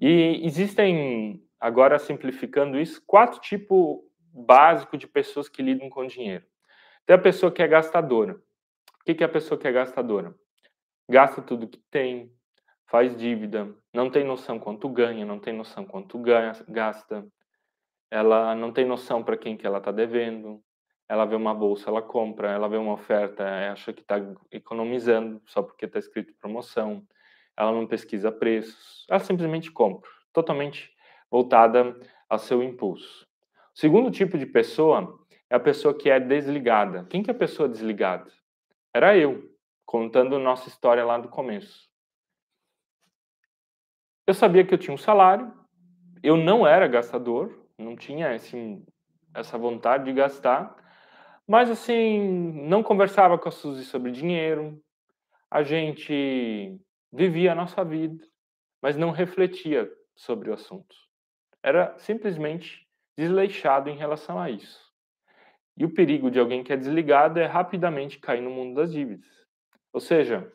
[0.00, 3.98] E existem, agora simplificando isso, quatro tipos
[4.32, 6.44] básicos de pessoas que lidam com dinheiro.
[7.06, 8.38] Tem a pessoa que é gastadora.
[9.06, 10.34] Que, que é a pessoa que é gastadora?
[11.08, 12.32] Gasta tudo que tem,
[12.86, 17.24] faz dívida, não tem noção quanto ganha, não tem noção quanto ganha, gasta,
[18.10, 20.60] ela não tem noção para quem que ela está devendo,
[21.08, 24.16] ela vê uma bolsa, ela compra, ela vê uma oferta, acha que está
[24.50, 27.06] economizando só porque está escrito promoção,
[27.56, 30.92] ela não pesquisa preços, ela simplesmente compra, totalmente
[31.30, 31.96] voltada
[32.28, 33.24] ao seu impulso.
[33.72, 35.16] O segundo tipo de pessoa
[35.48, 37.06] é a pessoa que é desligada.
[37.08, 38.28] Quem que é a pessoa desligada?
[38.96, 39.54] Era eu,
[39.84, 41.86] contando nossa história lá do começo.
[44.26, 45.52] Eu sabia que eu tinha um salário,
[46.22, 48.82] eu não era gastador, não tinha esse,
[49.34, 50.74] essa vontade de gastar,
[51.46, 52.18] mas assim,
[52.66, 54.82] não conversava com a Suzy sobre dinheiro,
[55.50, 56.80] a gente
[57.12, 58.26] vivia a nossa vida,
[58.80, 60.96] mas não refletia sobre o assunto.
[61.62, 64.85] Era simplesmente desleixado em relação a isso.
[65.76, 69.28] E o perigo de alguém que é desligado é rapidamente cair no mundo das dívidas.
[69.92, 70.50] Ou seja,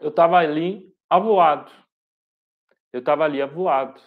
[0.00, 1.72] eu estava ali avoado.
[2.92, 4.00] Eu estava ali avoado.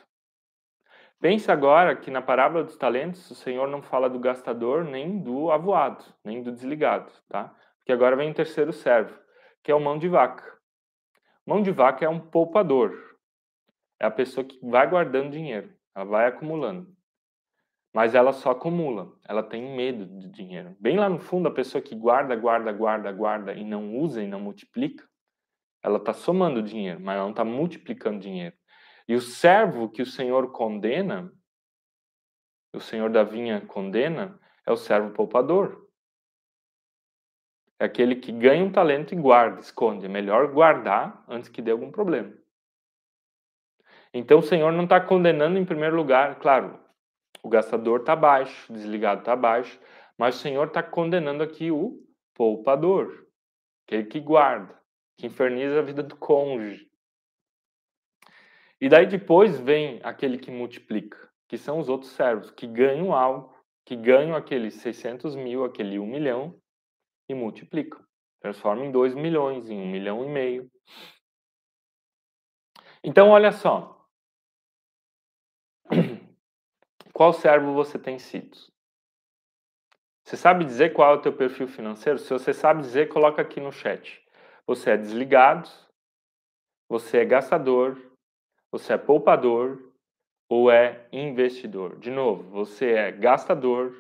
[1.20, 5.52] Pensa agora que na parábola dos talentos o Senhor não fala do gastador nem do
[5.52, 7.54] avoado, nem do desligado, tá?
[7.78, 9.14] Porque agora vem o terceiro servo,
[9.62, 10.58] que é o mão de vaca.
[11.46, 13.18] Mão de vaca é um poupador.
[14.00, 16.96] É a pessoa que vai guardando dinheiro, ela vai acumulando.
[17.94, 20.76] Mas ela só acumula, ela tem medo de dinheiro.
[20.80, 24.28] Bem lá no fundo, a pessoa que guarda, guarda, guarda, guarda e não usa e
[24.28, 25.08] não multiplica,
[25.82, 28.56] ela está somando dinheiro, mas ela não está multiplicando dinheiro.
[29.08, 31.34] E o servo que o Senhor condena,
[32.74, 35.90] o Senhor da vinha condena, é o servo poupador.
[37.80, 40.06] É aquele que ganha um talento e guarda, esconde.
[40.06, 42.32] É melhor guardar antes que dê algum problema.
[44.14, 46.80] Então o Senhor não está condenando em primeiro lugar, claro,
[47.44, 49.80] o gastador está baixo, desligado está baixo,
[50.18, 53.28] mas o Senhor está condenando aqui o poupador,
[53.86, 54.80] aquele que guarda,
[55.18, 56.90] que inferniza a vida do cônjuge,
[58.82, 63.54] E daí depois vem aquele que multiplica, que são os outros servos, que ganham algo,
[63.86, 66.56] que ganham aqueles 600 mil, aquele 1 milhão
[67.28, 68.02] e multiplicam.
[68.40, 70.72] Transformam em 2 milhões, em 1 milhão e meio.
[73.04, 73.99] Então, olha só.
[77.20, 78.58] Qual servo você tem sido?
[80.24, 82.18] Você sabe dizer qual é o teu perfil financeiro?
[82.18, 84.26] Se você sabe dizer, coloca aqui no chat.
[84.66, 85.70] Você é desligado?
[86.88, 88.02] Você é gastador?
[88.72, 89.92] Você é poupador
[90.48, 92.00] ou é investidor?
[92.00, 93.94] De novo, você é gastador,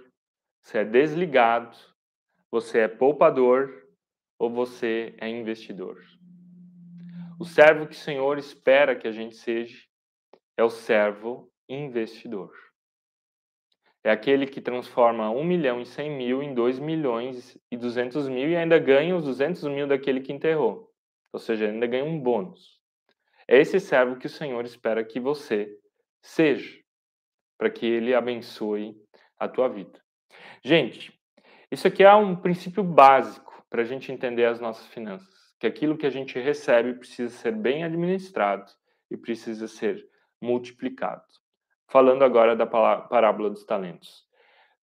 [0.64, 1.78] você é desligado,
[2.50, 3.86] você é poupador
[4.40, 6.02] ou você é investidor?
[7.38, 9.86] O servo que o Senhor espera que a gente seja
[10.56, 12.69] é o servo investidor.
[14.10, 18.50] É aquele que transforma 1 milhão e 100 mil em 2 milhões e 200 mil
[18.50, 20.92] e ainda ganha os 200 mil daquele que enterrou.
[21.32, 22.80] Ou seja, ainda ganha um bônus.
[23.48, 25.70] É esse servo que o Senhor espera que você
[26.24, 26.82] seja,
[27.56, 28.96] para que ele abençoe
[29.38, 30.02] a tua vida.
[30.64, 31.14] Gente,
[31.72, 35.96] isso aqui é um princípio básico para a gente entender as nossas finanças, que aquilo
[35.96, 38.72] que a gente recebe precisa ser bem administrado
[39.12, 40.04] e precisa ser
[40.42, 41.28] multiplicado.
[41.90, 44.28] Falando agora da parábola dos talentos.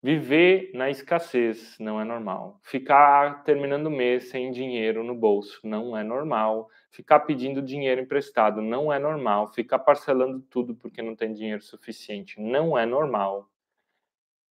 [0.02, 2.60] Viver na escassez não é normal.
[2.62, 6.68] Ficar terminando o mês sem dinheiro no bolso não é normal.
[6.90, 9.46] Ficar pedindo dinheiro emprestado não é normal.
[9.48, 13.48] Ficar parcelando tudo porque não tem dinheiro suficiente não é normal.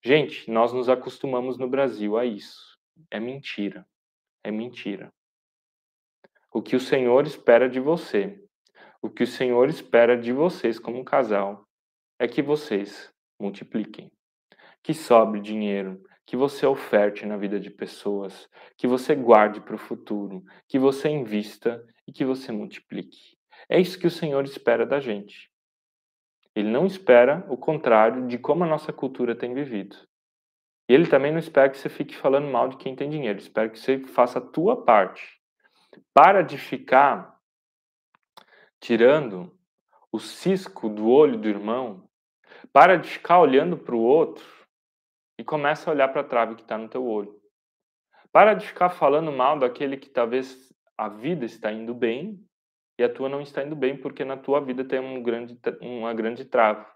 [0.01, 2.79] Gente, nós nos acostumamos no Brasil a isso.
[3.11, 3.85] É mentira.
[4.43, 5.11] É mentira.
[6.53, 8.41] O que o Senhor espera de você,
[9.01, 11.64] o que o Senhor espera de vocês como um casal,
[12.19, 14.11] é que vocês multipliquem
[14.85, 18.47] que sobre dinheiro, que você oferte na vida de pessoas,
[18.77, 23.35] que você guarde para o futuro, que você invista e que você multiplique.
[23.67, 25.51] É isso que o Senhor espera da gente.
[26.53, 29.97] Ele não espera o contrário de como a nossa cultura tem vivido.
[30.87, 33.69] E ele também não espera que você fique falando mal de quem tem dinheiro, espera
[33.69, 35.41] que você faça a tua parte.
[36.13, 37.39] Para de ficar
[38.79, 39.51] tirando
[40.11, 42.04] o cisco do olho do irmão,
[42.71, 44.45] para de ficar olhando para o outro
[45.37, 47.39] e começa a olhar para a trave que está no teu olho.
[48.31, 52.45] Para de ficar falando mal daquele que talvez a vida está indo bem
[52.97, 56.13] e a tua não está indo bem porque na tua vida tem um grande, uma
[56.13, 56.89] grande trava.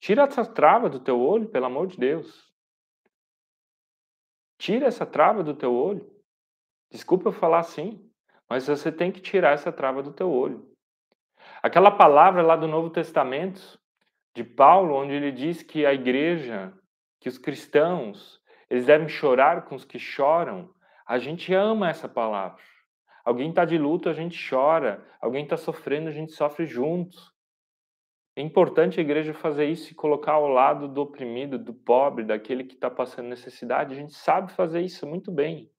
[0.00, 2.52] Tira essa trava do teu olho, pelo amor de Deus.
[4.58, 6.08] Tira essa trava do teu olho.
[6.90, 8.10] Desculpa eu falar assim,
[8.48, 10.70] mas você tem que tirar essa trava do teu olho.
[11.62, 13.78] Aquela palavra lá do Novo Testamento
[14.34, 16.72] de Paulo, onde ele diz que a igreja
[17.20, 20.68] que os cristãos, eles devem chorar com os que choram.
[21.06, 22.62] A gente ama essa palavra.
[23.24, 25.02] Alguém está de luto, a gente chora.
[25.22, 27.16] Alguém está sofrendo, a gente sofre junto.
[28.36, 32.64] É importante a igreja fazer isso e colocar ao lado do oprimido, do pobre, daquele
[32.64, 33.94] que está passando necessidade.
[33.94, 35.70] A gente sabe fazer isso muito bem.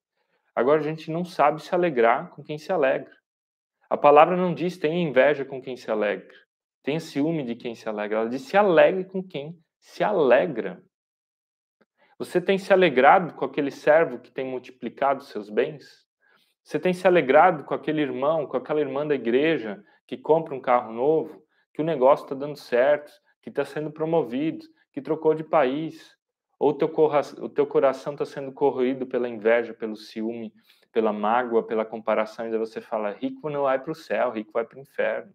[0.52, 3.14] Agora a gente não sabe se alegrar com quem se alegra.
[3.88, 6.34] A palavra não diz tenha inveja com quem se alegra,
[6.86, 8.20] tenha ciúme de quem se alegra.
[8.20, 10.80] Ela diz se alegre com quem se alegra.
[12.16, 16.06] Você tem se alegrado com aquele servo que tem multiplicado seus bens?
[16.62, 20.60] Você tem se alegrado com aquele irmão, com aquela irmã da igreja que compra um
[20.60, 21.42] carro novo,
[21.74, 26.16] que o negócio está dando certo, que está sendo promovido, que trocou de país?
[26.56, 26.86] Ou teu
[27.42, 30.54] o teu coração está sendo corroído pela inveja, pelo ciúme,
[30.92, 34.64] pela mágoa, pela comparação, e você fala: rico não vai para o céu, rico vai
[34.64, 35.34] para o inferno.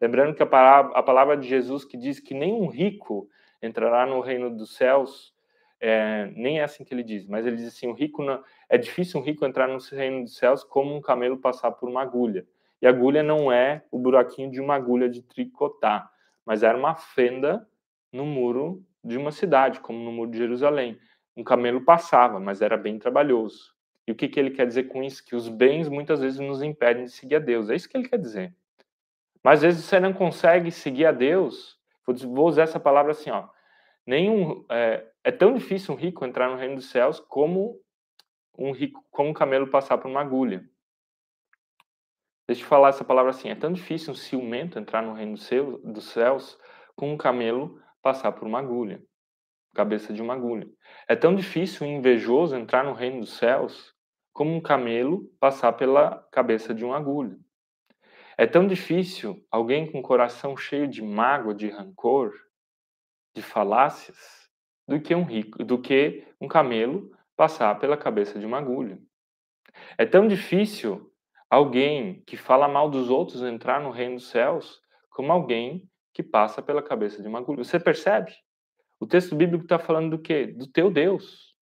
[0.00, 3.28] Lembrando que a palavra, a palavra de Jesus que diz que nenhum rico
[3.62, 5.34] entrará no reino dos céus
[5.80, 8.76] é, nem é assim que ele diz, mas ele diz assim: o rico não, é
[8.76, 12.46] difícil um rico entrar no reino dos céus como um camelo passar por uma agulha.
[12.82, 16.10] E agulha não é o buraquinho de uma agulha de tricotar,
[16.44, 17.66] mas era uma fenda
[18.12, 20.98] no muro de uma cidade, como no muro de Jerusalém.
[21.36, 23.74] Um camelo passava, mas era bem trabalhoso.
[24.06, 25.24] E o que, que ele quer dizer com isso?
[25.24, 27.70] Que os bens muitas vezes nos impedem de seguir a Deus.
[27.70, 28.54] É isso que ele quer dizer.
[29.42, 31.78] Mas às vezes você não consegue seguir a Deus.
[32.06, 33.48] Vou usar essa palavra assim, ó
[34.10, 37.80] nenhum é, é, tão difícil um rico entrar no reino dos céus como
[38.58, 40.64] um rico, como um camelo passar por uma agulha.
[42.48, 45.36] Deixa eu falar essa palavra assim: é tão difícil um ciumento entrar no reino
[45.84, 46.58] dos céus
[46.96, 49.00] como um camelo passar por uma agulha,
[49.74, 50.68] cabeça de uma agulha.
[51.08, 53.94] É tão difícil um invejoso entrar no reino dos céus
[54.32, 57.38] como um camelo passar pela cabeça de uma agulha.
[58.40, 62.32] É tão difícil alguém com coração cheio de mágoa, de rancor,
[63.36, 64.16] de falácias
[64.88, 68.98] do que um rico, do que um camelo passar pela cabeça de uma agulha.
[69.98, 71.12] É tão difícil
[71.50, 74.80] alguém que fala mal dos outros entrar no reino dos céus
[75.10, 77.62] como alguém que passa pela cabeça de uma agulha.
[77.62, 78.32] Você percebe?
[78.98, 80.46] O texto bíblico está falando do quê?
[80.46, 81.54] Do teu Deus.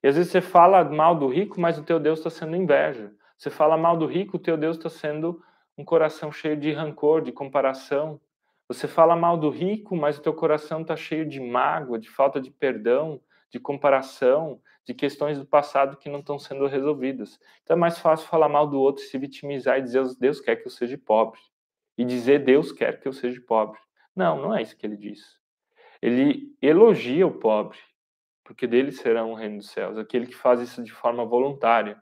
[0.00, 3.12] E às vezes você fala mal do rico, mas o teu Deus está sendo inveja.
[3.36, 5.42] Você fala mal do rico, o teu Deus está sendo
[5.76, 8.20] um coração cheio de rancor, de comparação.
[8.68, 12.40] Você fala mal do rico, mas o teu coração está cheio de mágoa, de falta
[12.40, 13.20] de perdão,
[13.50, 17.38] de comparação, de questões do passado que não estão sendo resolvidas.
[17.62, 20.66] Então é mais fácil falar mal do outro, se vitimizar e dizer Deus quer que
[20.66, 21.40] eu seja pobre.
[21.96, 23.78] E dizer Deus quer que eu seja pobre.
[24.14, 25.38] Não, não é isso que ele diz.
[26.02, 27.78] Ele elogia o pobre,
[28.42, 29.96] porque dele será o reino dos céus.
[29.96, 32.00] Aquele que faz isso de forma voluntária,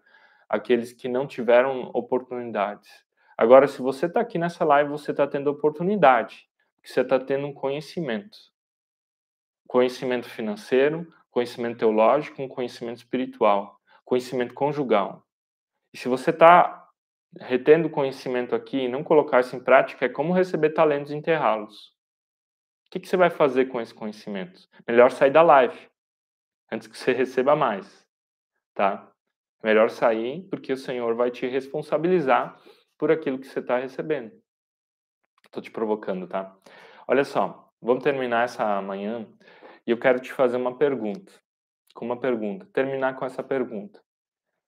[0.49, 2.91] aqueles que não tiveram oportunidades.
[3.37, 6.49] Agora, se você está aqui nessa live, você está tendo oportunidade,
[6.85, 8.37] você está tendo um conhecimento.
[9.67, 15.27] Conhecimento financeiro, conhecimento teológico, um conhecimento espiritual, conhecimento conjugal.
[15.93, 16.89] E se você está
[17.41, 21.89] retendo conhecimento aqui e não colocar isso em prática, é como receber talentos e enterrá-los.
[22.87, 24.69] O que, que você vai fazer com esse conhecimento?
[24.87, 25.89] Melhor sair da live,
[26.71, 28.07] antes que você receba mais,
[28.75, 29.11] tá?
[29.65, 32.61] Melhor sair, porque o Senhor vai te responsabilizar
[33.03, 34.31] por aquilo que você está recebendo.
[35.45, 36.57] Estou te provocando, tá?
[37.09, 39.27] Olha só, vamos terminar essa manhã
[39.85, 41.33] e eu quero te fazer uma pergunta.
[41.97, 42.65] Com uma pergunta.
[42.73, 44.01] Terminar com essa pergunta.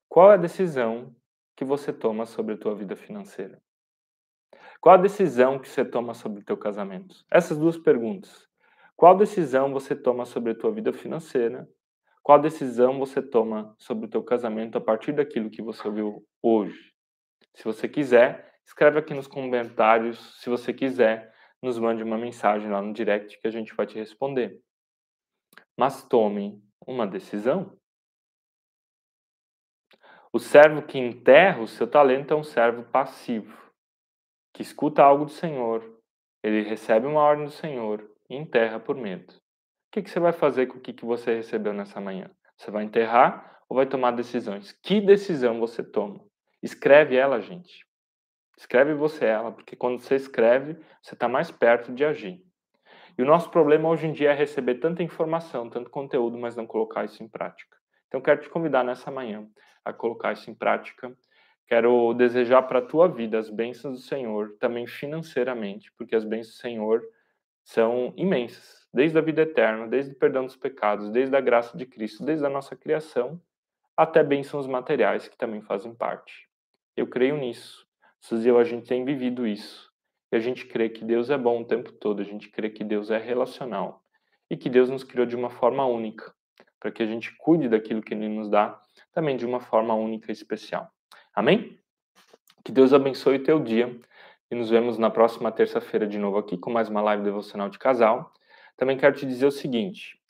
[0.09, 1.15] Qual é a decisão
[1.55, 3.63] que você toma sobre a tua vida financeira?
[4.81, 7.25] Qual a decisão que você toma sobre o teu casamento?
[7.31, 8.49] Essas duas perguntas.
[8.97, 11.69] Qual decisão você toma sobre a tua vida financeira?
[12.21, 16.94] Qual decisão você toma sobre o teu casamento a partir daquilo que você ouviu hoje?
[17.55, 20.41] Se você quiser, escreve aqui nos comentários.
[20.41, 23.99] Se você quiser, nos mande uma mensagem lá no direct que a gente vai te
[23.99, 24.63] responder
[25.77, 27.77] mas tome uma decisão.
[30.33, 33.57] O servo que enterra o seu talento é um servo passivo,
[34.53, 36.01] que escuta algo do Senhor,
[36.43, 39.33] ele recebe uma ordem do Senhor e enterra por medo.
[39.33, 39.41] O
[39.93, 42.29] que, você vai fazer com o que você recebeu nessa manhã?
[42.57, 44.73] Você vai enterrar ou vai tomar decisões?
[44.73, 46.21] Que decisão você toma?
[46.65, 47.87] Escreve ela, gente.
[48.57, 52.43] Escreve você ela, porque quando você escreve, você está mais perto de agir.
[53.19, 56.67] E o nosso problema hoje em dia é receber tanta informação, tanto conteúdo, mas não
[56.67, 57.77] colocar isso em prática.
[58.09, 59.47] Então, quero te convidar nessa manhã
[59.85, 61.15] a colocar isso em prática.
[61.67, 66.55] Quero desejar para a tua vida as bênçãos do Senhor, também financeiramente, porque as bênçãos
[66.55, 67.03] do Senhor
[67.63, 71.85] são imensas, desde a vida eterna, desde o perdão dos pecados, desde a graça de
[71.85, 73.39] Cristo, desde a nossa criação,
[73.95, 76.54] até bênçãos materiais que também fazem parte.
[76.97, 77.87] Eu creio nisso.
[78.21, 79.93] Suzy, a gente tem vivido isso
[80.33, 82.83] e a gente crê que Deus é bom o tempo todo, a gente crê que
[82.83, 84.03] Deus é relacional
[84.51, 86.35] e que Deus nos criou de uma forma única,
[86.81, 88.81] para que a gente cuide daquilo que Ele nos dá
[89.13, 90.91] também de uma forma única e especial.
[91.35, 91.79] Amém?
[92.65, 93.97] Que Deus abençoe o teu dia
[94.51, 97.79] e nos vemos na próxima terça-feira de novo aqui com mais uma live devocional de
[97.79, 98.33] casal.
[98.77, 100.21] Também quero te dizer o seguinte: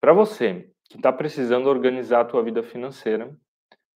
[0.00, 3.34] para você que está precisando organizar a tua vida financeira,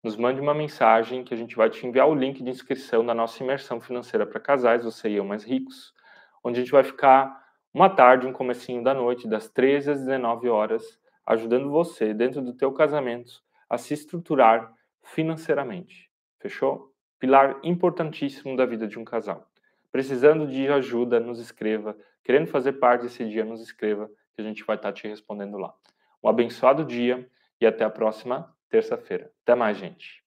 [0.03, 3.13] nos mande uma mensagem que a gente vai te enviar o link de inscrição da
[3.13, 5.93] nossa imersão financeira para casais, você e eu mais ricos,
[6.43, 10.47] onde a gente vai ficar uma tarde, um comecinho da noite, das 13 às 19
[10.49, 14.73] horas, ajudando você dentro do teu casamento a se estruturar
[15.03, 16.09] financeiramente.
[16.39, 16.93] Fechou?
[17.19, 19.47] Pilar importantíssimo da vida de um casal.
[19.91, 21.95] Precisando de ajuda, nos escreva.
[22.23, 25.73] Querendo fazer parte desse dia, nos escreva, que a gente vai estar te respondendo lá.
[26.23, 27.29] Um abençoado dia
[27.59, 29.31] e até a próxima terça-feira.
[29.43, 30.18] Até mais, gente.